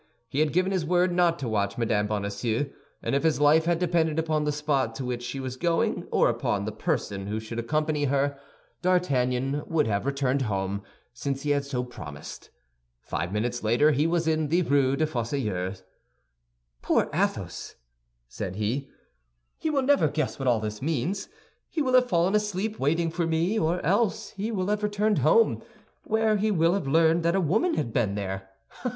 [0.29, 2.07] He had given his word not to watch Mme.
[2.07, 2.71] Bonacieux,
[3.03, 6.27] and if his life had depended upon the spot to which she was going or
[6.27, 8.35] upon the person who should accompany her,
[8.81, 10.81] D'Artagnan would have returned home,
[11.13, 12.49] since he had so promised.
[12.99, 15.83] Five minutes later he was in the Rue des Fossoyeurs.
[16.81, 17.75] "Poor Athos!"
[18.27, 18.89] said he;
[19.59, 21.29] "he will never guess what all this means.
[21.69, 25.61] He will have fallen asleep waiting for me, or else he will have returned home,
[26.05, 28.49] where he will have learned that a woman had been there.